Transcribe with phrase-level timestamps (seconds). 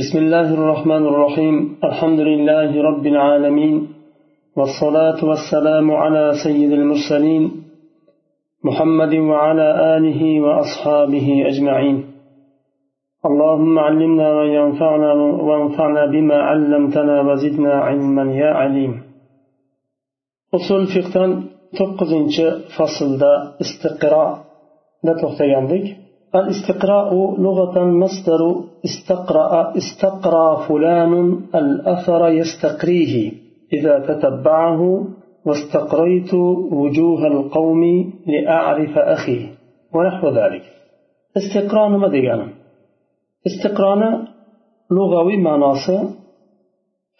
[0.00, 1.56] بسم الله الرحمن الرحيم
[1.88, 3.74] الحمد لله رب العالمين
[4.56, 7.42] والصلاة والسلام على سيد المرسلين
[8.64, 11.96] محمد وعلى آله وأصحابه أجمعين
[13.28, 15.12] اللهم علمنا ما ينفعنا
[15.48, 18.92] وانفعنا بما علمتنا وزدنا علما يا عليم
[21.78, 22.36] توقزنش
[22.76, 23.32] فصل دا
[23.64, 24.30] استقراء
[25.04, 25.86] دا توختياندك
[26.40, 28.40] الاستقراء لغة مصدر
[28.84, 31.12] استقرأ استقرى فلان
[31.54, 33.32] الأثر يستقريه.
[33.72, 34.80] إذا تتبعه
[35.46, 36.34] واستقريت
[36.80, 37.82] وجوه القوم
[38.26, 39.40] لأعرف أخي
[39.94, 40.64] ونحو ذلك.
[41.36, 42.48] استقراء ما ديانا
[43.46, 43.98] استقراء
[44.90, 45.98] لغوي معناصة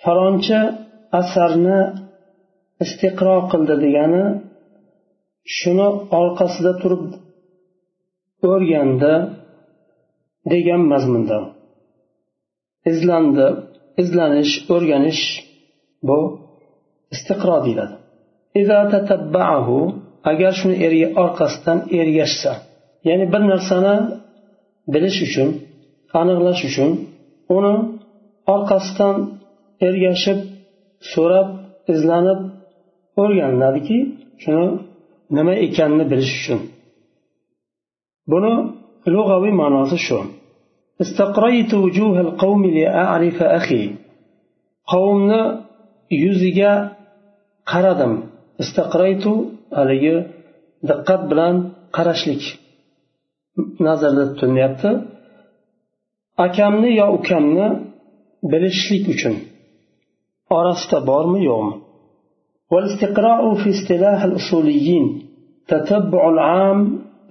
[0.04, 0.60] فرانشا
[1.20, 1.78] أثرنا
[2.82, 4.40] استقراء قلد ديانا
[5.44, 5.88] شنو
[6.18, 7.04] orqasida turib
[8.50, 9.14] o'rgandi
[10.52, 11.38] degan mazmunda.
[12.90, 13.46] İzlandi
[14.02, 15.22] izlanish o'rganish
[16.08, 16.18] bu
[17.14, 17.94] istiqro deyiladi.
[20.30, 20.74] Agar shuni
[21.24, 22.52] orqasidan ergashsa
[23.08, 23.94] ya'ni bir narsani
[24.94, 25.48] bilish uchun
[26.20, 26.90] aniqlash uchun
[27.56, 27.74] uni
[28.54, 29.16] orqasidan
[29.86, 30.38] ergashib
[31.12, 31.48] so'rab
[31.92, 32.40] izlanib
[33.22, 33.98] o'rganiladiki
[34.42, 34.66] shuni
[35.36, 36.60] nima ekanini bilish uchun
[38.31, 38.53] buni
[39.13, 40.19] lug'aviy ma'nosi shu
[44.91, 45.41] qavmni
[46.23, 46.73] yuziga
[47.71, 48.13] qaradim
[48.63, 49.33] istaqraytu
[49.77, 50.15] haligi
[50.89, 51.55] diqqat bilan
[51.95, 52.43] qarashlik
[53.87, 54.91] nazarda tutilyapti
[56.45, 57.67] akamni yo ukamni
[58.51, 59.35] bilishlik uchun
[60.57, 61.75] orasida bormi yo'qmi
[62.73, 65.05] والاستقراء في اصطلاح الأصوليين
[65.67, 66.79] تتبع العام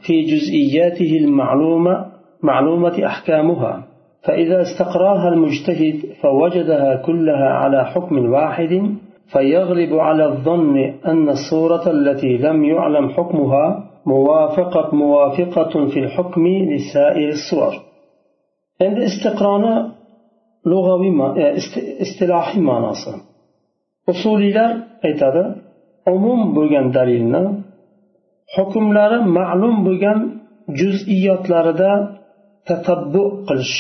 [0.05, 1.95] في جزئياته المعلومة
[2.43, 3.73] معلومة أحكامها.
[4.25, 8.73] فإذا استقراها المجتهد فوجدها كلها على حكم واحد
[9.31, 13.65] فيغلب على الظن أن الصورة التي لم يعلم حكمها
[14.05, 17.73] موافقة موافقة في الحكم لسائر الصور.
[18.81, 19.92] عند استقرانا
[20.65, 21.27] لغوي ما
[22.02, 23.15] اصطلاحي معناصر.
[24.11, 24.71] أصوليlar
[25.08, 25.43] aytadi
[26.15, 27.43] umum bo'lgan dalilni
[28.55, 30.19] hukmlari ma'lum bo'lgan
[30.80, 31.91] juz'iyotlarida
[32.67, 33.77] tatabbu qilish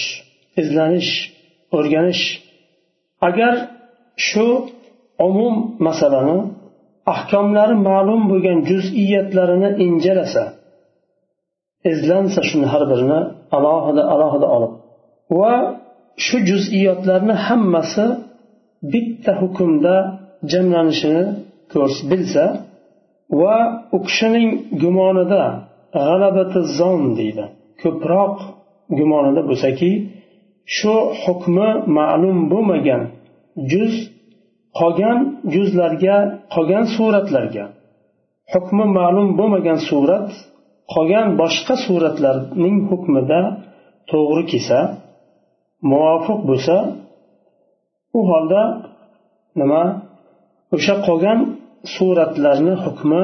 [0.61, 1.11] izlanish
[1.77, 2.23] o'rganish.
[3.27, 3.53] Agar
[4.27, 4.47] shu
[5.27, 5.55] umum
[5.87, 6.37] masalani
[7.13, 10.43] ahkomlari ma'lum bo'lgan juz'iyatlarini injalasa
[11.91, 13.19] izlansa shuni har birini
[13.57, 14.73] alohida alohida olib.
[15.39, 15.55] Va
[16.25, 18.05] shu juz'iyotlarni hammasi
[18.93, 19.95] bitta hukmda
[20.51, 21.23] jamlanishini
[22.11, 22.43] bilsa
[23.39, 23.55] va
[23.95, 24.49] u kishining
[24.81, 25.43] gumonida
[26.05, 27.45] g'alabati zon deydi.
[27.81, 28.35] Ko'proq
[28.99, 29.91] gumonida bo'lsaki
[30.75, 33.01] shu hukmi ma'lum bo'lmagan
[33.71, 33.93] juz
[34.79, 35.17] qolgan
[35.53, 36.15] juzlarga
[36.53, 37.65] qolgan suratlarga.
[38.53, 40.29] Hukmi ma'lum bo'lmagan surat
[40.93, 43.41] qolgan boshqa suratlarning hukmida
[44.11, 44.79] to'g'ri kelsa
[45.91, 46.75] muvofiq bo'lsa
[48.17, 48.61] u holda
[49.59, 49.83] nima?
[50.75, 51.39] O'sha qolgan
[51.95, 53.23] suratlarni hukmi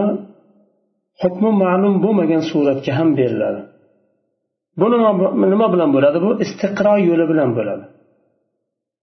[1.21, 3.61] hukmi ma'lum bo'lmagan suratga ham beriladi.
[4.79, 4.85] Bu
[5.53, 6.17] nima bilan bo'ladi?
[6.25, 7.85] Bu istiqro yo'li bilan bo'ladi.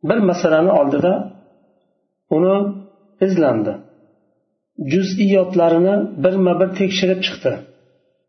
[0.09, 1.13] Bir masalani oldida
[2.37, 2.57] uni
[3.27, 3.73] izlandi.
[4.93, 5.95] Juz'iyotlarini
[6.25, 7.53] birma bir tekshirib chiqdi.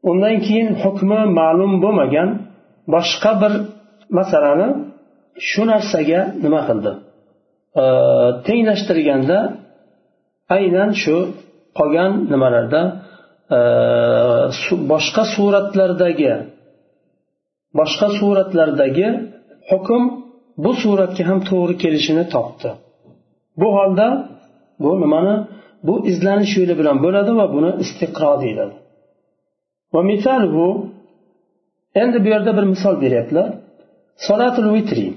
[0.10, 2.30] Undan keyin hukmi ma'lum bo'lmagan
[2.94, 3.54] boshqa bir
[4.18, 4.68] masalani
[5.50, 6.92] shu narsaga nima qildi?
[8.48, 9.40] Tenglashtirganda
[10.57, 11.17] aynan shu
[11.79, 12.83] qolgan nimalarda
[14.93, 16.33] boshqa suratlardagi
[17.79, 19.09] boshqa suratlardagi
[19.71, 20.03] hukm
[20.65, 22.71] bu suratga ham to'g'ri kelishini topdi
[23.61, 24.07] bu holda
[24.83, 25.35] bu nimani
[25.87, 28.77] bu izlanish yo'li bilan bo'ladi va buni istiqro deyiladi
[29.95, 30.69] va misaluhu
[32.03, 33.49] endi bu yerda bir misol beryaptilar
[34.27, 35.09] solatul vitri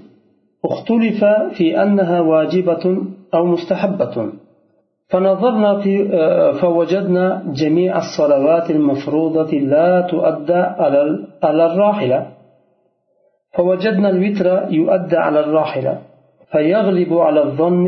[0.70, 1.22] اختلف
[1.58, 2.86] في أنها واجبة
[3.36, 4.16] أو مستحبة
[5.11, 5.93] فنظرنا في
[6.61, 10.63] فوجدنا جميع الصلوات المفروضة لا تؤدى
[11.43, 12.27] على الراحلة.
[13.57, 15.99] فوجدنا الوتر يؤدى على الراحلة
[16.53, 17.87] فيغلب على الظن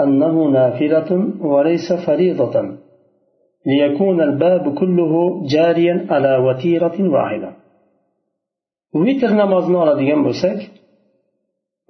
[0.00, 1.10] أنه نافلة
[1.40, 2.54] وليس فريضة.
[3.66, 5.12] ليكون الباب كله
[5.54, 7.50] جاريا على وتيرة واحدة.
[8.94, 9.30] وتر
[9.98, 10.60] ديان بوسك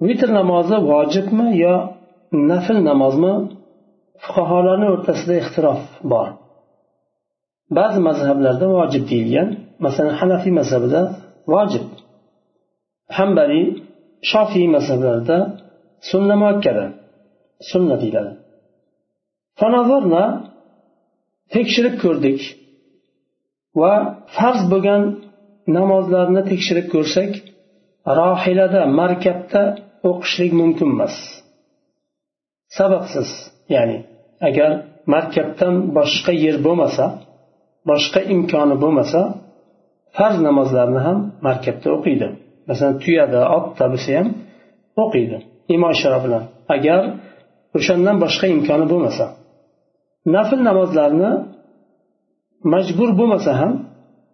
[0.01, 1.75] وتر نمازه واجبmi yo
[2.31, 3.33] nafl namozmi
[4.23, 5.81] fuqarolarni o'rtasida ixtirof
[6.11, 6.27] bor.
[7.77, 9.47] Ba'zi mazhablarda vojib deyilgan
[9.85, 11.01] masalan hanafiy mazhabida
[11.53, 11.85] vojib.
[13.17, 13.65] Hambaliy
[14.31, 15.37] shofiy mazhablarida
[16.09, 16.85] sunna muakkada
[17.71, 18.31] sunna deyiladi.
[21.55, 22.39] Tekshirib ko'rdik
[23.81, 23.93] va
[24.35, 25.01] farz bo'lgan
[25.77, 27.31] namozlarni tekshirib ko'rsak
[28.19, 29.63] rohilada markabda
[30.09, 31.15] o'qishlik mumkin emas.
[32.77, 33.29] Sababsiz
[33.75, 33.97] ya'ni
[34.47, 34.71] agar
[35.13, 37.05] markabdan boshqa yer bo'lmasa
[37.89, 39.21] boshqa imkoni bo'lmasa
[40.17, 42.27] farz namozlarni ham markabda o'qiydi.
[42.69, 44.27] Masalan tuyada otda bo'lsa ham
[45.03, 45.37] o'qiydi
[45.75, 46.43] imo ishora bilan.
[46.75, 46.99] Agar
[47.77, 49.25] o'shandan boshqa imkoni bo'lmasa
[50.35, 51.31] nafl namozlarni
[52.73, 53.71] majbur bo'lmasa ham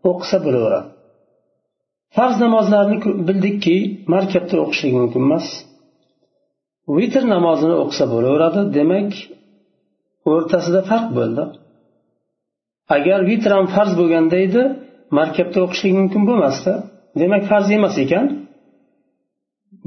[0.10, 0.90] o'qisa bo'laveradi.
[2.16, 2.98] Farz namozlarni
[3.28, 3.78] bildikki
[4.14, 5.48] markabda o'qishlik mumkin emas.
[6.98, 8.62] Vitr namozini o'qisa bo'laveradi.
[8.78, 9.10] Demak
[10.32, 11.44] o'rtasida farq bo'ldi
[12.96, 14.64] agar vitr ham farz bo'lganda edi
[15.20, 16.74] markabda o'qishlik mumkin bo'lmasdi
[17.22, 18.26] demak farz emas ekan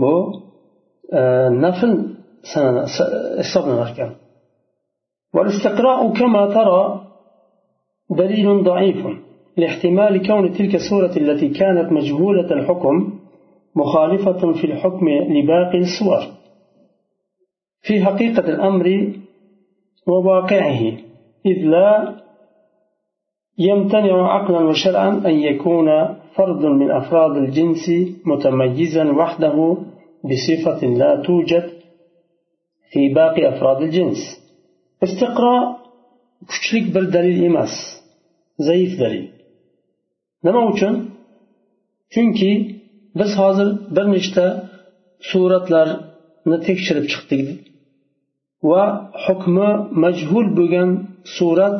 [0.02, 0.14] bu
[1.18, 1.20] e,
[1.64, 1.92] nafl
[3.40, 4.10] hisoblanar ekan
[5.36, 6.82] والاستقراء كما ترى
[8.10, 9.00] دليل ضعيف
[9.56, 12.96] لاحتمال كون تلك السورة التي كانت مجهولة الحكم
[13.74, 16.22] مخالفة في الحكم لباقي الصور
[17.86, 18.86] في حقيقة الأمر
[20.08, 20.82] وواقعه
[21.46, 21.90] إذ لا
[23.58, 25.88] يمتنع عقلا وشرعا أن يكون
[26.34, 27.84] فرد من أفراد الجنس
[28.30, 29.76] متميزا وحده
[30.28, 31.66] بصفة لا توجد
[32.90, 34.20] في باقي أفراد الجنس.
[35.02, 35.78] استقراء
[36.46, 37.74] kuchlik bir dalil emas
[38.58, 39.26] zaif dalil
[40.44, 40.94] nima uchun
[42.14, 42.52] chunki
[43.18, 44.46] biz hozir bir nechta
[45.30, 47.06] suratlarni tekshirib
[48.70, 48.84] va
[49.24, 49.70] hukmi
[50.02, 50.90] majhul bo'lgan
[51.36, 51.78] surat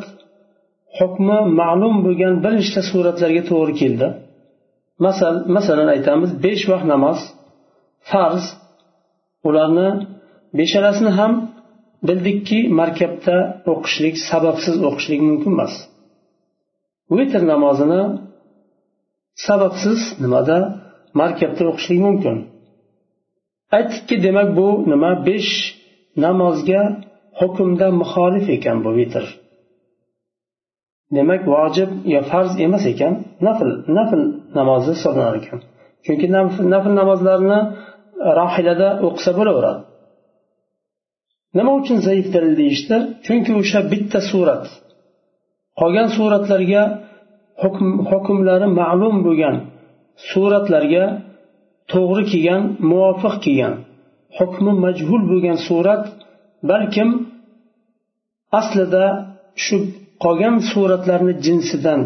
[0.97, 4.07] hukmi ma'lum bo'lgan bir nechta suratlarga to'g'ri keldi.
[5.05, 7.19] Masal masalan aytamiz besh vaqt namoz
[8.11, 8.43] farz
[9.47, 9.89] ularni
[10.59, 11.33] beshalasini ham
[12.07, 13.37] bildikki markabda
[13.71, 15.73] o'qishlik sababsiz o'qishlik mumkin emas.
[17.17, 18.01] Vitr namozini
[19.47, 20.57] sababsiz nimada?
[21.21, 22.35] Markabda o'qishlik mumkin.
[23.77, 25.11] Aytdikki demak bu nima?
[25.27, 25.53] Besh
[26.25, 26.81] namozga
[27.39, 29.25] hukmda muxolif ekan bu vitr.
[31.15, 33.13] Demak vojib yo farz emas ekan
[33.47, 34.21] nafl nafl
[34.57, 35.59] namozi hisoblanar ekan.
[36.05, 36.27] Chunki
[36.73, 37.59] nafl namozlarni
[38.39, 39.81] rohilada o'qisa bo'laveradi.
[41.57, 44.65] Nima uchun zaif dalil deyishdi chunki o'sha bitta surat
[45.79, 46.83] qolgan suratlarga
[47.61, 49.55] hukm hukmlari ma'lum bo'lgan
[50.29, 51.05] suratlarga
[51.91, 53.73] to'g'ri kelgan muvofiq kelgan.
[54.37, 56.03] Hukmi majhul bo'lgan surat
[56.71, 57.09] balkim
[58.59, 59.05] aslida
[59.63, 59.75] shu
[60.23, 62.01] qolgan suratlarni jinsidan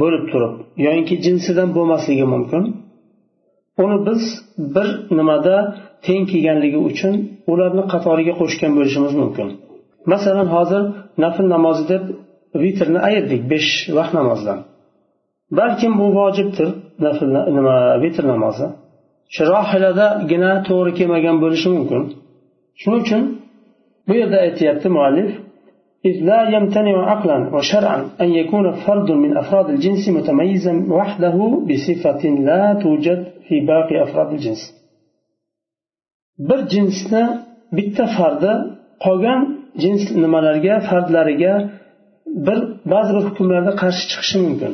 [0.00, 0.54] bo'lib turib
[0.86, 2.62] yoinki jinsidan bo'lmasligi mumkin.
[3.84, 4.22] Uni biz
[4.74, 5.56] bir nimada
[6.06, 7.14] teng kelganligi uchun
[7.52, 9.48] ularni qatoriga qo'shgan bo'lishimiz mumkin.
[10.12, 10.82] Masalan hozir
[11.22, 12.04] nafl namozi deb
[12.62, 14.58] vitrni ayirdik besh vaqt namozdan.
[15.58, 16.68] Balkim bu vojibdir
[17.04, 18.66] nafl nima vitr namozi.
[19.33, 22.01] shu rohiladagina to'g'ri kelmagan bo'lishi mumkin
[22.81, 23.21] shuning uchun
[24.07, 25.31] bu yerda aytyapti muallif
[26.09, 31.37] إذ لا يمتنع عقلا وشرعا أن يكون فرد من أفراد الجنس متميزا وحده
[31.69, 34.61] بصفة لا توجد في باقي أفراد الجنس
[36.49, 37.23] bir jinsni
[37.77, 38.53] bitta fardi
[39.05, 39.39] qolgan
[39.83, 41.53] jins nimalarga fardlariga
[42.47, 42.59] bir
[42.91, 44.73] ba'zi bir hukmlarda qarshi chiqishi mumkin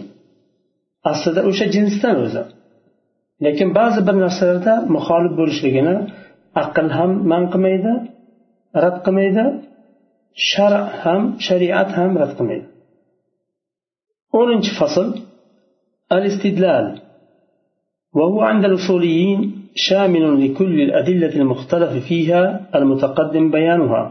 [1.11, 2.41] aslida o'sha jinsdan o'zi
[3.44, 5.96] Lekin ba'zi bir narsalarda muxolif bo'lishligini
[6.62, 7.92] aql ham man qilmaydi
[8.82, 9.44] rad qilmaydi
[10.50, 12.66] shar ham shariat ham rad qilmaydi
[14.38, 15.06] o'ninchi fasl
[16.16, 16.86] al istidlal
[18.18, 19.40] وهو عند الأصوليين
[19.74, 22.42] شامل لكل الأدلة المختلف فيها
[22.74, 24.02] المتقدم بيانها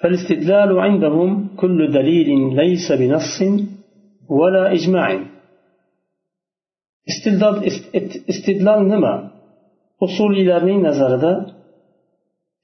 [0.00, 3.36] فالاستدلال عندهم كل دليل ليس بنص
[4.28, 5.08] ولا إجماع
[7.10, 7.56] istidlol
[8.32, 9.14] istidlol nima?
[10.06, 11.32] Usuliylarning nazarida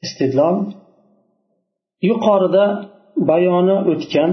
[0.06, 0.56] istidlol
[2.08, 2.64] yuqorida
[3.30, 4.30] bayoni o'tgan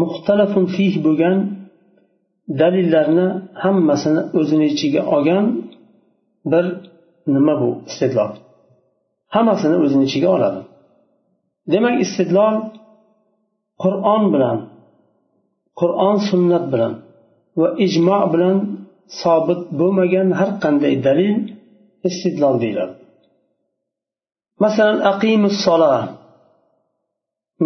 [0.00, 1.36] muxtalafun fih bo'lgan
[2.60, 3.28] dalillarni
[3.62, 5.44] hammasini o'zini ichiga olgan
[6.52, 6.64] bir
[7.34, 7.70] nima bu?
[7.90, 8.30] Istidlol
[9.34, 10.60] hammasini o'zini ichiga oladi.
[11.72, 12.54] Demak istidlol
[13.82, 14.58] qur'on bilan
[15.80, 16.92] qur'on sunnat bilan
[17.60, 18.56] va ijmo bilan
[19.20, 21.36] sobit bo'lmagan har qanday dalil
[22.08, 22.94] istidlol deyiladi.
[24.64, 25.94] Masalan aqimus sola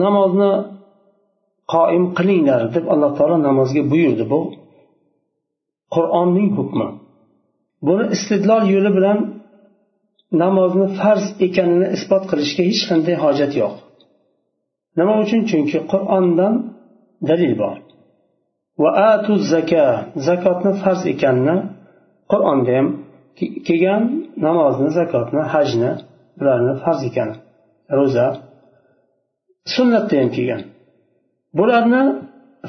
[0.02, 0.52] namozni
[1.74, 4.24] qoim qilinglar deb alloh taolo namozga buyurdi.
[4.32, 4.40] Bu
[5.94, 6.88] qur'onning hukmi.
[7.86, 9.18] Buni istidlol yo'li bilan
[10.42, 13.74] namozni farz ekanini isbot qilishga hech qanday hojat yo'q.
[14.98, 15.40] Nima uchun?
[15.50, 16.54] Chunki qur'ondan
[17.28, 17.76] dalil bor.
[18.82, 19.84] Va atu zaka
[20.26, 21.56] zakotni farz ekanini
[22.32, 22.86] qur'onda ham
[23.66, 24.02] kelgan
[24.46, 25.90] namozni zakotni hajni
[26.38, 27.36] bularni farz ekani
[27.98, 28.26] ro'za.
[29.74, 30.62] Sunnatda ham kelgan.
[31.58, 32.02] Bularni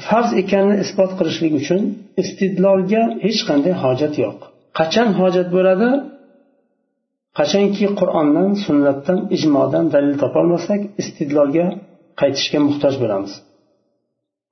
[0.08, 1.82] farz ekanini isbot qilishlik uchun
[2.22, 4.38] istidlolga hech qanday hojat yo'q.
[4.78, 5.88] Qachon hojat bo'ladi?
[7.38, 11.66] Qachonki qur'ondan sunnatdan ijmodan dalil topolmasak istidlolga
[12.20, 13.32] qaytishga muhtoj bo'lamiz.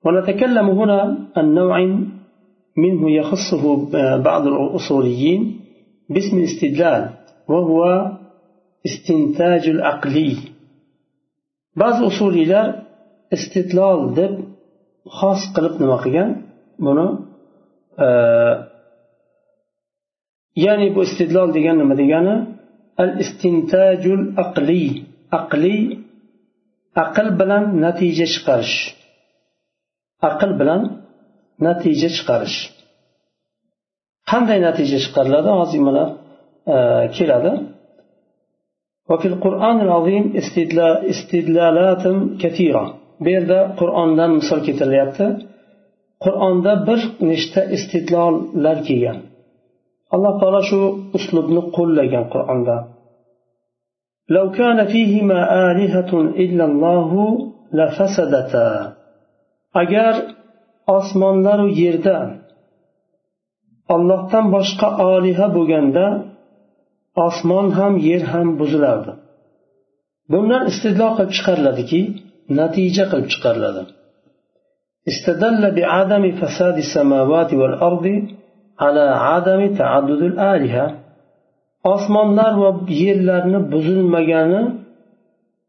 [0.07, 1.77] ونتكلم هنا عن نوع
[2.77, 3.63] منه يخصه
[4.17, 5.59] بعض الأصوليين
[6.09, 7.09] باسم الاستدلال
[7.47, 8.11] وهو
[8.85, 10.37] استنتاج العقلي.
[11.75, 12.73] بعض الأصوليين
[13.33, 14.35] استدلال دب
[15.07, 16.41] خاص قلب نماقيا
[16.79, 17.19] بنا
[17.99, 18.67] آه،
[20.55, 22.47] يعني بو استدلال ديجان ما ديجانا
[22.99, 25.03] الاستنتاج العقلي.
[25.33, 25.97] عقلي
[26.97, 28.96] أقل بلن نتيجة شقرش
[30.28, 30.82] aql bilan
[31.66, 32.58] natija chiqarish
[34.30, 36.04] qanday natija chiqariladi hozir mana
[37.16, 37.52] keladi
[39.10, 40.24] وفي القرآن العظيم
[41.12, 42.04] استدلالات
[42.42, 42.84] كثيرة
[43.24, 45.26] bu yerda qur'ondan misol keltirilyapti
[46.24, 47.00] qur'onda bir
[47.30, 49.18] nechta istidlollar kelgan
[50.14, 50.80] alloh taolo shu
[51.18, 52.76] uslubni qo'llagan qur'onda
[54.36, 56.12] لو كان فيهما آلهة
[56.44, 57.10] إلا الله
[57.78, 58.68] لفسدتا
[59.82, 60.14] agar
[60.96, 62.16] osmonlaru yerda
[63.94, 66.06] ollohdan boshqa oliha bo'lganda
[67.26, 69.12] osmon ham yer ham buzilardi
[70.32, 72.00] bundan istidlo qilib chiqariladiki
[72.58, 73.84] natija qilib chiqariladi
[75.10, 78.06] استدل بعدم فساد السماوات والأرض
[78.82, 80.86] على عدم تعدد الآلهة
[81.94, 82.70] osmonlar va
[83.02, 84.62] yerlarni buzilmagani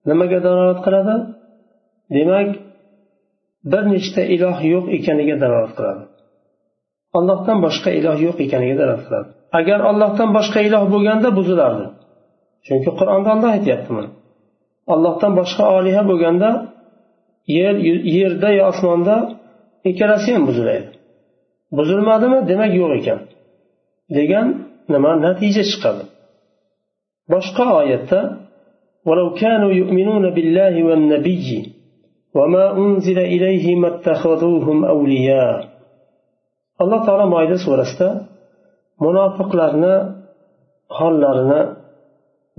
[0.09, 1.15] nimaga dalolat qiladi
[2.15, 2.49] demak
[3.71, 6.03] bir nechta iloh yo'q ekaniga dalolat qiladi
[7.17, 9.29] allohdan boshqa iloh yo'q ekaniga dalolat qiladi
[9.59, 11.85] agar ollohdan boshqa iloh bo'lganda buzilardi
[12.65, 14.09] chunki qur'onda olloh aytyapti buni
[14.93, 16.49] allohdan boshqa oliha bo'lganda
[17.57, 17.75] yer
[18.17, 19.15] yerda yo osmonda
[19.89, 20.89] ikkalasi ham buzilaydi
[21.77, 23.19] buzilmadimi demak yo'q ekan
[24.17, 24.47] degan
[24.93, 26.03] nima natija chiqadi
[27.33, 28.19] boshqa oyatda
[29.07, 31.49] ولو كانوا يؤمنون بالله والنبي
[32.37, 35.73] وما أنزل إليه ما اتخذوهم أولياء
[36.81, 38.09] alloh taolo moyda surasida
[39.05, 39.95] munofiqlarni
[40.97, 41.61] hollarini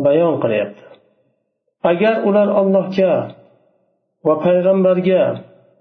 [0.05, 0.85] bayon qilyapti
[1.91, 3.13] agar ular allohga
[4.27, 5.23] va payg'ambarga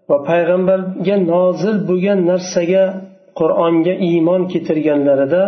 [0.09, 2.85] va payg'ambarga nozil bo'lgan narsaga
[3.39, 5.43] qur'onga iymon keltirganlarida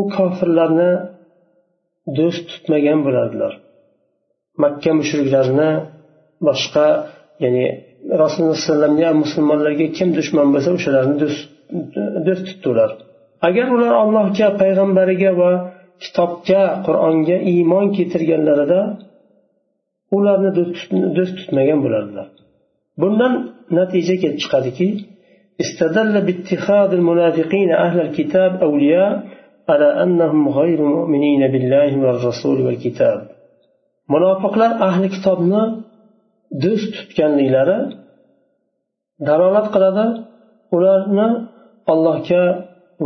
[0.00, 0.92] u kofirlarni
[2.18, 3.52] do'st tutmagan bo'lardilar
[4.62, 5.70] makka mushriklarini
[6.46, 6.86] boshqa
[7.44, 7.64] ya'ni
[8.22, 11.16] rasululloh alayhi vasallamga musulmonlarga kim dushman bo'lsa o'shalarni
[12.26, 12.90] do'st tutdi ular
[13.48, 15.52] agar ular allohga payg'ambariga va
[16.04, 18.80] kitobga qur'onga iymon keltirganlarida
[20.16, 20.50] ularni
[21.16, 22.26] do'st tutmagan bo'lardilar
[23.02, 23.32] bundan
[23.78, 24.88] natija kelib chiqadiki
[25.64, 29.12] استدل باتخاذ المنافقين أهل الكتاب أولياء
[29.70, 33.20] على أنهم غير مؤمنين بالله والرسول والكتاب
[34.12, 35.62] munofiqlar ahli kitobni
[36.63, 37.79] do'st tutganliklari
[39.27, 40.05] dalolat qiladi.
[40.75, 41.27] Ularni
[41.93, 42.43] allohga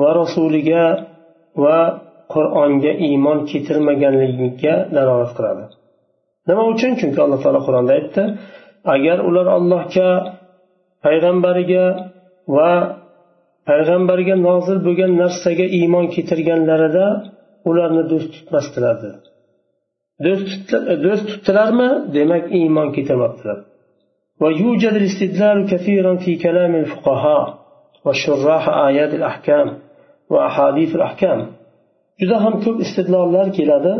[0.01, 0.85] va rasuliga
[1.63, 1.79] va
[2.33, 5.63] qur'onga iymon keltirmaganligiga dalolat qiladi.
[6.49, 6.91] Nima uchun?
[6.99, 8.23] Chunki alloh taolo qur'onda aytdi
[8.95, 10.09] agar ular allohga
[11.05, 11.85] payg'ambariga
[12.55, 12.71] va
[13.69, 17.05] payg'ambarga nozil bo'lgan narsaga iymon keltirganlarida
[17.69, 18.95] ularni do'st tutmasdilar
[21.04, 23.58] do'st tutdilarmi demak iymon keltirmabdilar
[24.42, 27.44] ويوجد الاستدلال كثيرا في كلام الفقهاء
[28.04, 29.68] وشراح آيات الأحكام
[30.32, 31.40] وأحاديث الأحكام
[32.20, 33.94] juda ham ko'p istidlollar keladi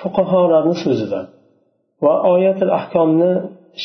[0.00, 1.20] fuqarolarni so'zida
[2.04, 3.32] va oyatil ahkomni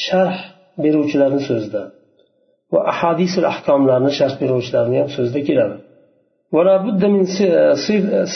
[0.05, 0.39] sharh
[0.83, 1.81] beruvchilarni so'zida
[2.74, 5.77] va ahadisul ahkomlarni sharh beruvchilarni ham so'zida keladi
[6.55, 7.24] ولا بد من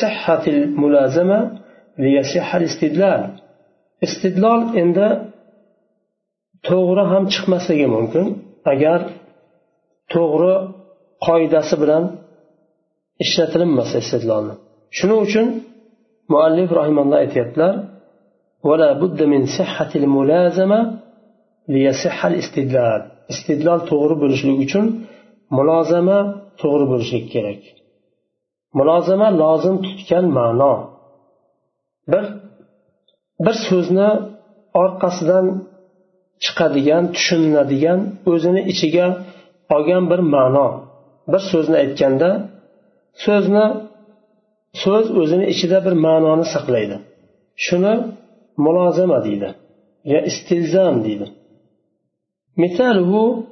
[0.01, 1.62] صحة الملازمة ليصح الاستدلال
[4.05, 5.07] istidlol endi
[6.67, 8.25] to'g'ri ham chiqmasligi mumkin
[8.73, 8.99] agar
[10.13, 10.53] to'g'ri
[11.27, 12.03] qoidasi bilan
[13.23, 14.53] ishlatilinmasa istidlolni
[14.97, 15.47] shuning uchun
[16.33, 17.73] muallif rahimalloh aytyaptilar
[18.67, 20.79] ولا بد من صحة الملازمة
[21.73, 23.01] ليصح الاستدلال
[23.33, 24.85] istidlol to'g'ri bo'lishligi uchun
[25.57, 26.19] mulozama
[26.61, 27.61] to'g'ri bo'lishligi kerak
[28.77, 30.73] mulozama lozim tutgan ma'no
[32.11, 32.25] bir
[33.45, 34.09] bir so'zni
[34.83, 35.45] orqasidan
[36.43, 37.99] chiqadigan tushuniladigan
[38.31, 39.07] o'zini ichiga
[39.75, 40.67] olgan bir ma'no
[41.31, 42.29] bir so'zni aytganda
[43.25, 43.65] so'zni
[44.83, 46.97] so'z o'zini ichida bir ma'noni saqlaydi
[47.65, 47.93] shuni
[48.65, 49.49] mulozama deydi
[50.11, 51.27] yo istilzam deydi
[52.63, 53.43] مثاله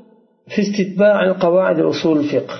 [0.51, 2.57] في استتباع القواعد أصول الفقه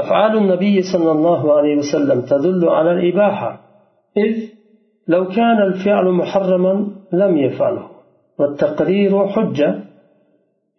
[0.00, 3.60] أفعال النبي صلى الله عليه وسلم تدل على الإباحة
[4.16, 4.32] إذ
[5.07, 7.85] لو كان الفعل محرما لم يفعله.
[8.39, 9.69] والتقرير حجة.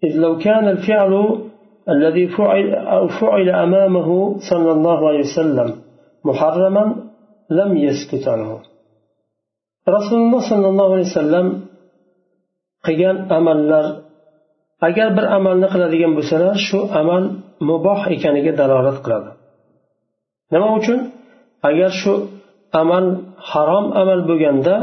[0.04, 1.38] إذ لو كان الفعل
[1.88, 5.68] الذي فعل أو فعل أمامه صلى الله عليه وسلم
[6.24, 6.84] محرما
[7.50, 8.58] لم يسكت عنه
[9.88, 11.46] رسول الله صلى الله عليه وسلم
[12.86, 13.86] qilgan amallar
[14.88, 17.22] agar bir amalni qiladigan bo'lsalar shu amal
[17.68, 19.30] muboh ekaniga dalolat qiladi
[20.52, 20.98] nima uchun
[21.68, 22.12] agar shu
[22.80, 23.04] amal
[23.50, 24.74] harom amal bo'lganda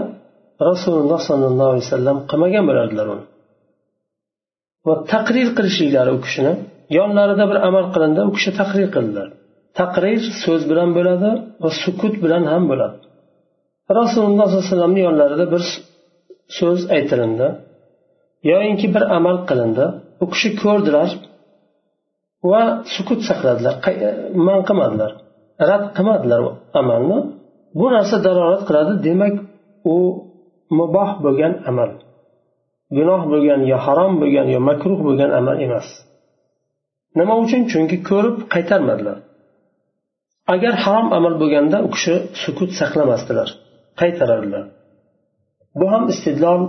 [0.69, 3.25] rasululloh sollallohu alayhi vasallam qilmagan bo'lardilar uni.
[4.87, 6.53] Va taqrir qilishliklari u kishini
[6.97, 9.27] yonlarida bir amal qilindi u kishi taqrir qildilar.
[9.79, 11.29] Taqrir so'z bilan bo'ladi
[11.63, 12.97] va sukut bilan ham bo'ladi.
[13.99, 15.63] Rasululloh sollallohu alayhi vasallamni yonlarida bir
[16.57, 17.47] so'z aytilindi.
[18.51, 19.85] Yoyinki bir amal qilindi
[20.23, 21.09] u kishi ko'rdilar
[22.51, 22.61] va
[22.95, 23.73] sukut saqladilar.
[24.47, 25.11] Man qilmadilar.
[25.69, 26.39] Rad qilmadilar
[26.81, 27.19] amalni.
[27.78, 29.34] bu narsa dalolat qiladi demak
[29.94, 29.96] u
[30.78, 31.90] muboh bo'lgan amal
[32.96, 35.88] gunoh bo'lgan yo harom bo'lgan yo makruh bo'lgan amal emas
[37.18, 39.18] nima uchun chunki ko'rib qaytarmadilar
[40.54, 43.48] agar harom amal bo'lganda u kishi sukut saqlamasdilar
[44.00, 44.64] qaytarardilar
[45.78, 46.62] bu ham istidlol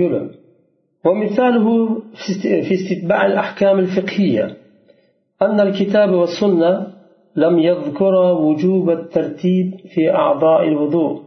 [0.00, 0.22] yo'li
[1.06, 1.66] ومثاله
[2.66, 4.56] في استتباع الأحكام الفقهية
[5.42, 6.72] أن الكتاب والسنة
[7.35, 11.21] لم يذكر وجوب الترتيب في أعضاء الوضوء.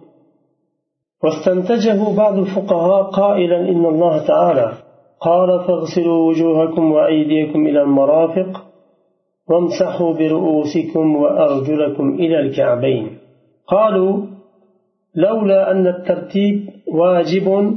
[1.25, 4.73] واستنتجه بعض الفقهاء قائلا إن الله تعالى
[5.21, 8.65] قال فاغسلوا وجوهكم وأيديكم إلى المرافق
[9.49, 13.19] وامسحوا برؤوسكم وأرجلكم إلى الكعبين.
[13.67, 14.23] قالوا
[15.15, 17.77] لولا أن الترتيب واجب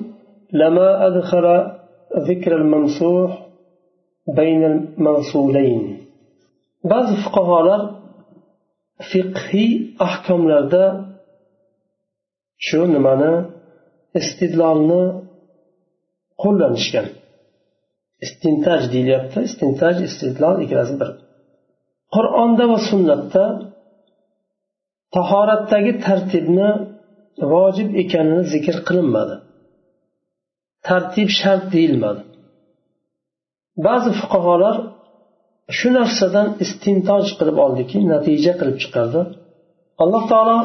[0.54, 1.72] لما أدخل
[2.18, 3.46] ذكر الممسوح
[4.36, 5.98] بين المغسولين
[6.84, 7.99] بعض الفقهاء
[9.10, 9.72] fiqhiy
[10.08, 10.86] ahkomlarda
[12.68, 13.34] shu nimani?
[14.20, 15.04] Istidlolni
[16.42, 17.08] qo'llanishgan.
[18.26, 19.38] Istintaj deyilyapti.
[19.50, 21.10] Istintaj istidlol ikkalasi bir.
[22.16, 23.46] Qur'onda va sunnatda
[25.16, 26.70] tahoratdagi tartibni
[27.54, 29.36] vojib ekanini zikr qilinmadi.
[30.88, 32.22] Tartib shart deyilmadi.
[33.86, 34.76] Ba'zi fuqarolar
[35.78, 39.22] shu narsadan istintoj qilib oldiki natija qilib chiqardi.
[40.04, 40.58] Alloh taolo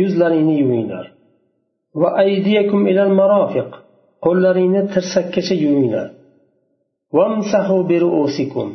[0.00, 1.06] yuzlaringni yuvinglar.
[2.00, 3.70] Va aydiyakum ilal marofiq
[4.24, 6.08] qo'llaringni tirsakkacha yuvinglar.
[7.16, 8.68] Vamsahu birusikum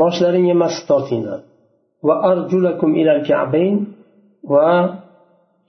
[0.00, 1.40] boshlaringga mas tortinglar.
[2.06, 3.76] Va arjulakum ilal ka'bayn
[4.52, 4.68] va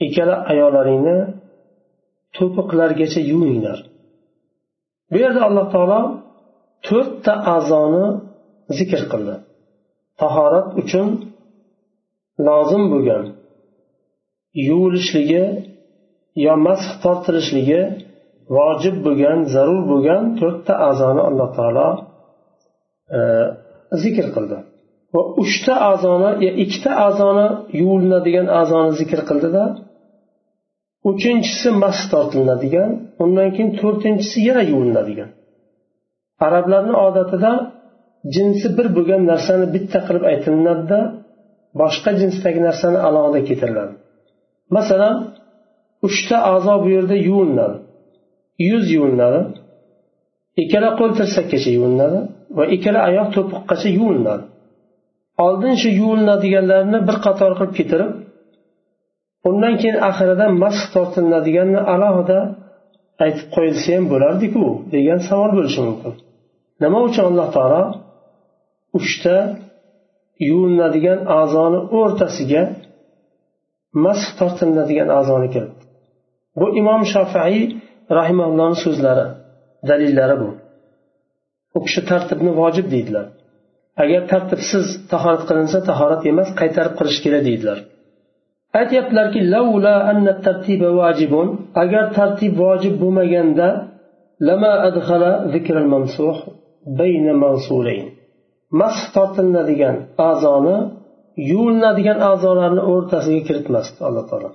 [0.06, 1.18] ikkala ayollaringni
[2.36, 3.80] to'piqlargacha yuvinglar.
[5.14, 6.02] Bu yerda alloh taolo
[6.88, 8.06] to'rtta a'zoni
[8.78, 9.36] zikr qildi.
[10.22, 11.08] Tahorat uchun
[12.48, 13.24] lozim bo'lgan.
[14.68, 15.46] Yuvilishligi
[16.46, 17.82] yo masx tortilishligi
[18.58, 21.88] vojib bo'lgan zarur bo'lgan to'rtta a'zoni alloh taolo
[23.18, 23.20] e,
[24.04, 24.58] zikr qildi.
[25.14, 26.30] Va uchta a'zoni
[26.64, 27.48] ikkita a'zoni
[27.80, 29.64] yuvilinadigan a'zoni zikr qildida
[31.10, 32.90] uchinchisi mas tortilinadigan
[33.24, 35.30] undan keyin to'rtinchisi yana yuvilinadigan
[36.46, 37.52] arablarni odatida
[38.36, 41.00] jinsi bir bo'lgan narsani bitta qilib aytilinadida
[41.82, 43.94] boshqa jinsdagi narsani alohida keltiriladi.
[44.76, 45.16] Masalan
[46.08, 47.78] uchta a'zo bu yerda yuvinadi
[48.70, 49.42] yuz yuvinadi
[50.64, 52.20] ikkala qo'l tirsakkacha yuvinadi
[52.58, 54.44] va ikkala oyoq to'piqqacha yuvinadi
[55.46, 58.12] oldin shu yuvilinadiganlarni bir qator qilib keltirib
[59.50, 62.40] undan keyin oxirida masx tortilinadiganni alohida
[63.24, 66.14] aytib qo'yilsa ham bo'lardiku degan savol bo'lishi mumkin.
[66.84, 67.84] Nima uchun alloh taolo
[69.00, 69.36] uchta
[70.50, 72.64] yuvilinadigan a'zoni o'rtasiga
[74.06, 75.84] masx tortiladigan a'zoni kiritdi
[76.60, 77.64] bu imom shofiiy
[78.18, 79.26] rahimallohni so'zlari
[79.90, 80.50] dalillari bu.
[81.78, 83.26] U kishi tartibni vojib deydilar.
[84.04, 87.80] Agar tartibsiz tahorat qilinsa tahorat emas qaytarib qilish kerak deydilar.
[88.80, 89.40] Aytyaptilarki
[91.84, 93.68] agar tartib vojib bo'lmaganda
[98.82, 99.96] masx tortilinadigan
[100.30, 100.78] a'zoni
[101.52, 104.50] yuvilinadigan a'zolarni o'rtasiga kiritmasdi alloh taolo.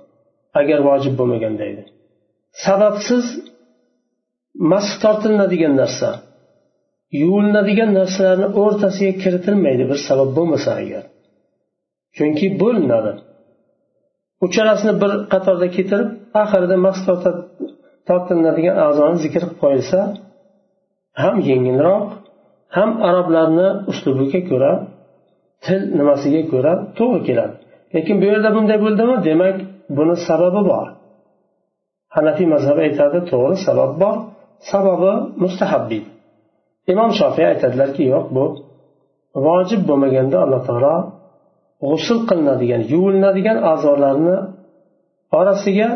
[0.61, 1.83] Agar vojib bo'lmaganda edi.
[2.65, 3.25] Sababsiz
[4.71, 6.09] masx tortilinadigan narsa
[7.21, 11.03] yuvilinadigan narsalarni o'rtasiga kiritilmaydi bir sabab bo'lmasa agar.
[12.17, 13.11] Chunki bo'linadi
[14.45, 16.09] uchalasini bir qatorda keltirib
[16.41, 16.97] oxirida mas
[18.07, 19.99] tortilinadigan a'zoni zikr qilib qo'yilsa
[21.21, 22.05] ham yengilroq
[22.77, 24.71] ham arablarni uslubiga ko'ra
[25.65, 27.55] til nimasiga ko'ra to'g'ri keladi.
[27.95, 29.15] Lekin bu yerda bunday bo'ldimi?
[29.27, 29.57] Demak
[29.97, 30.87] buni sababi bor.
[32.15, 34.15] Hanafiy mazhabi aytadi to'g'ri sabab bor.
[34.71, 35.11] Sababi
[35.43, 36.03] mustahabbiy
[36.91, 38.45] imom shofiy aytadilarki yo'q bu
[39.45, 40.95] vojib bo'lmaganda alloh taolo
[41.88, 44.36] g'usul qilinadigan yuvilinadigan a'zolarni
[45.38, 45.88] orasiga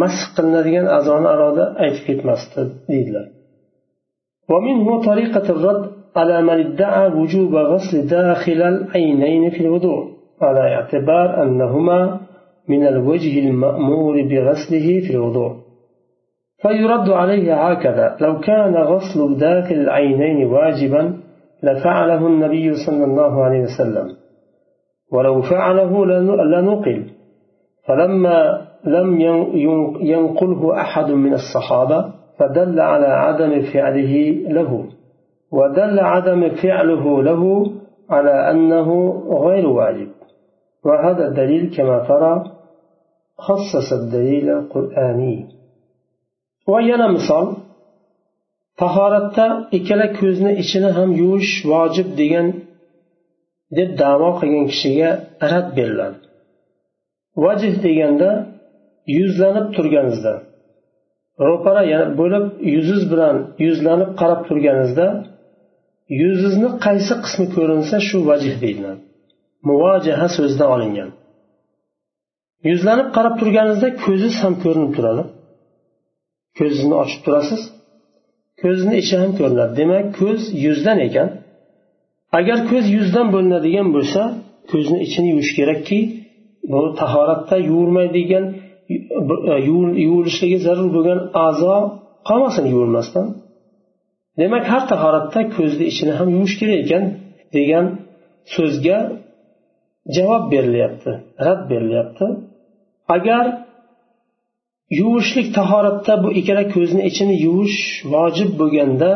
[0.00, 3.26] masx qilinadigan a'zoni alohida aytib ketmasdi deydilar
[4.52, 5.84] ومنه طريقة الرد
[6.16, 10.02] على من ادعى وجوب غسل داخل العينين في الوضوء
[10.42, 12.20] على اعتبار أنهما
[12.68, 15.52] من الوجه المأمور بغسله في الوضوء
[16.62, 21.02] فيرد عليه هكذا لو كان غسل داخل العينين واجبا
[21.62, 24.06] لفعله النبي صلى الله عليه وسلم
[25.11, 26.05] ولو فعله
[26.53, 26.99] لنقل.
[27.87, 29.21] فلما لم
[30.01, 31.99] ينقله أحد من الصحابة
[32.37, 34.13] فدل على عدم فعله
[34.57, 34.71] له.
[35.51, 37.43] ودل عدم فعله له
[38.09, 38.89] على أنه
[39.45, 40.09] غير واجب.
[40.85, 42.33] وهذا الدليل كما ترى
[43.37, 45.59] خصص الدليل القرآني.
[46.89, 47.45] yana misol
[48.81, 49.45] tahoratda
[49.77, 52.47] ikkala ko'zni ichini ham yuvish vojib degan
[53.77, 55.09] deb davo qilgan kishiga
[55.51, 56.17] rad beriladi.
[57.43, 58.29] Vajh deganda
[59.17, 60.33] yuzlanib turganingizda
[61.47, 61.83] ro'para
[62.19, 65.07] bo'lib yuzingiz bilan yuzlanib qarab turganingizda
[66.21, 69.01] yuzingizni qaysi qismi ko'rinsa shu vajh deyiladi.
[69.67, 71.09] Muvojaha so'zidan olingan.
[72.69, 75.23] Yuzlanib qarab turganingizda ko'zingiz ham ko'rinib turadi.
[76.57, 77.61] Ko'zingizni ochib turasiz
[78.61, 79.71] ko'zni ichi ham ko'rinadi.
[79.79, 81.29] Demak ko'z yuzdan ekan.
[82.37, 84.21] Agar ko'z yuzdan bo'linadigan bo'lsa
[84.71, 85.99] ko'zni ichini yuvish kerakki
[86.71, 88.45] bu tahoratda yuvilmaydigan
[89.53, 89.55] e,
[90.07, 91.75] yuvilishligi zarur bo'lgan a'zo
[92.29, 93.27] qolmasin yuvilmasdan.
[94.39, 97.03] Demak har tahoratda ko'zni ichini ham yuvish kerak ekan
[97.55, 97.85] degan
[98.55, 98.97] so'zga
[100.15, 101.11] javob berilyapti
[101.45, 102.25] rad berilyapti.
[103.15, 103.45] Agar
[104.99, 107.79] yuvishlik tahoratda bu ikkala ko'zni ichini yuvish
[108.13, 109.11] vojib bo'lganda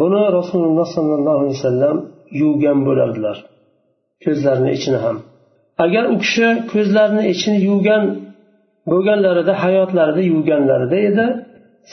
[0.00, 1.96] buni rasululloh sollallohu alayhi vasallam
[2.40, 3.36] yuvgan bo'lardilar
[4.24, 5.16] ko'zlarini ichini ham.
[5.84, 8.02] Agar u kishi ko'zlarini ichini yuvgan
[8.90, 11.26] bo'lganlarida hayotlarida yuvganlarida edi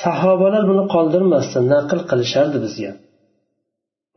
[0.03, 2.91] sahobalar buni qoldirmasdi naql qilishardi bizga.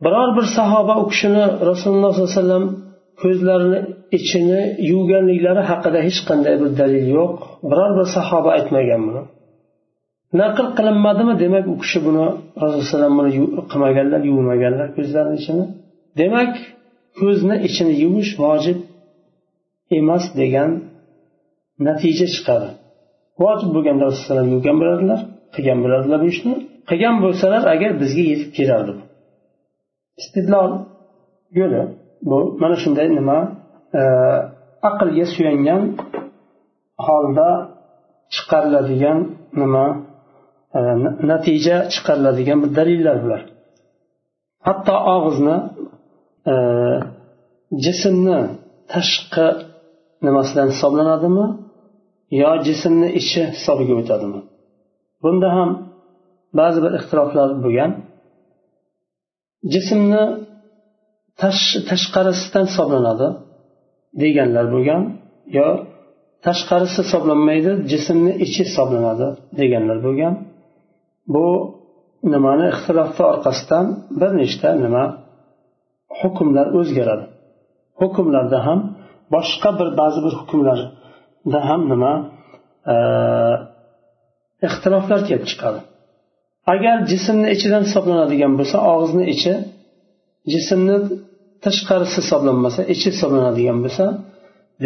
[0.05, 2.65] Biror bir sahoba u kishini rasululloh sollallohu alayhi vasallam
[3.21, 3.79] ko'zlarini
[4.17, 7.33] ichini yuvganliklari haqida hech qanday bir dalil yo'q.
[7.69, 9.23] Biror bir sahoba aytmagan buni.
[10.41, 12.25] Naql qilinmadimi demak u kishi buni
[12.63, 13.31] rasululloh buni
[13.71, 15.65] qilmaganlar yuvmaganlar ko'zlarini ichini?
[16.19, 16.53] Demak
[17.19, 18.79] ko'zni ichini yuvish vojib
[19.99, 20.69] emas degan
[21.87, 22.69] natija chiqadi.
[23.41, 25.19] Vojib bo'lganda rasululloh yuvgan bo'ladilar
[25.55, 26.53] qilgan bo'ladilar bu ishni.
[26.89, 28.93] Qilgan bo'lsalar agar bizga yetib kelardi.
[30.21, 30.71] Istidlol
[31.59, 31.81] yo'li
[32.29, 32.39] bu.
[32.61, 33.39] Mana shunday nima
[33.99, 34.01] e,
[34.89, 35.81] aqlga suyangan
[37.05, 37.49] holda
[38.35, 39.19] chiqariladigan
[39.61, 39.85] nima
[40.77, 40.79] e,
[41.31, 43.41] natija chiqariladigan bir dalillar bular.
[44.67, 45.57] Hatto og'izni
[46.51, 46.55] Э,
[47.85, 48.39] jismni
[48.93, 49.47] tashqi
[50.25, 51.45] nimasidan hisoblanadimi
[52.41, 54.39] yo jismni ichi hisobiga o'tadimi?
[55.23, 55.69] Bunda ham
[56.59, 57.91] ba'zi bir ixtiloflar bo'lgan.
[59.73, 60.23] Jismni
[61.89, 63.27] tashqarisidan hisoblanadi
[64.21, 65.01] deganlar bo'lgan
[65.57, 65.67] yo
[66.45, 69.27] tashqarisi hisoblanmaydi jismni ichi hisoblanadi
[69.59, 70.33] deganlar bo'lgan.
[71.33, 71.45] Bu
[72.33, 73.85] nimani ixtilofni orqasidan
[74.19, 75.03] bir nechta nima
[76.19, 77.25] hukmlar o'zgaradi.
[78.01, 78.79] Hukmlarda ham
[79.35, 82.13] boshqa bir ba'zi bir hukmlarda ham nima
[82.93, 82.95] e,
[84.67, 85.79] ixtiloflar kelib chiqadi.
[86.73, 89.53] Agar jismni ichidan hisoblanadigan bo'lsa og'izni ichi
[90.53, 90.97] jismni
[91.65, 94.05] tashqarisi hisoblanmasa ichi hisoblanadigan bo'lsa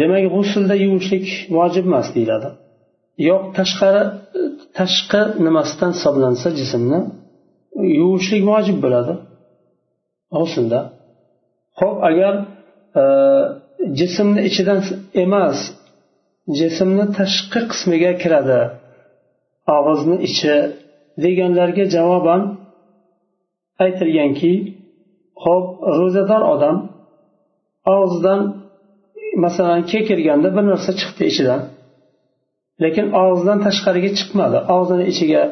[0.00, 2.48] demak g'usulda yuvishlik vojib emas deyiladi.
[3.28, 4.02] Yo'q tashqari
[4.78, 7.00] tashqi nimasidan hisoblansa jismni
[8.00, 9.14] yuvishlik vojib bo'ladi.
[10.36, 10.80] G'usulda.
[11.80, 12.34] Ho'p agar
[13.00, 13.02] e,
[13.98, 14.80] jismni ichidan
[15.24, 15.58] emas
[16.58, 18.60] jismni tashqi qismiga kiradi
[19.76, 20.54] og'izni ichi
[21.24, 22.42] deganlarga javoban
[23.84, 24.52] aytilganki
[25.44, 25.66] ho'p
[25.98, 26.76] ro'zador odam
[27.96, 28.40] og'zidan
[29.44, 31.60] masalan kekirganda bir narsa chiqdi ichidan.
[32.82, 34.58] Lekin og'zidan tashqariga chiqmadi.
[34.76, 35.42] Og'zini ichiga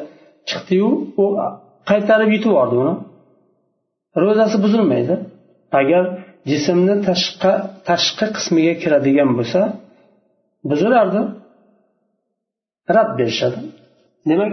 [0.49, 0.89] chiqdiyu
[1.23, 1.25] u
[1.89, 2.93] qaytarib yutib yubordi uni.
[4.23, 5.15] Ro'zasi buzilmaydi.
[5.79, 6.03] Agar
[6.49, 7.53] jismni tashqi
[7.89, 9.61] tashqi qismiga kiradigan bo'lsa
[10.69, 11.21] buzilardi
[12.95, 13.59] rad berishadi.
[14.29, 14.51] Demak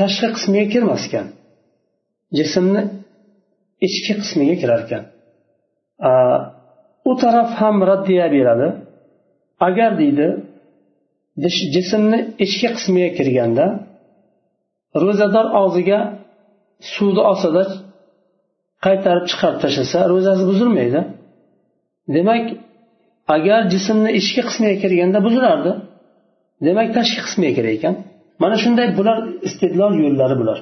[0.00, 1.26] tashqi qismiga kirmas ekan
[2.38, 2.82] jismni
[3.86, 5.04] ichki qismiga kirar ekan
[7.10, 8.68] u taraf ham raddiya beradi.
[9.68, 10.28] Agar deydi
[11.74, 13.66] jismni ichki qismiga kirganda
[15.02, 15.98] ro'zador og'ziga
[16.92, 17.62] suvni olsada
[18.86, 21.00] qaytarib chiqarib tashlasa ro'zasi buzilmaydi.
[22.16, 22.44] Demak
[23.36, 25.72] agar jismni ichki qismiga kirganda buzilardi
[26.66, 27.94] demak tashqi qismiga kerak ekan.
[28.42, 29.18] Mana shunday bular
[29.48, 30.58] istedlol yo'llari bular.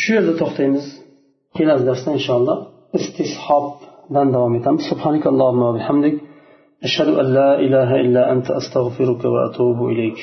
[0.00, 0.86] Shu yerda to'xtaymiz.
[1.56, 2.58] Kelasi darsda inshaalloh
[2.98, 4.82] istishobdan davom etamiz.
[4.90, 6.14] Subhanakallohumma bihamdik.
[6.86, 10.18] Ashhadu an la ilaha illa anta astag'firuka va atubu ilayk.